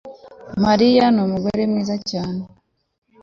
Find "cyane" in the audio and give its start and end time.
2.09-2.41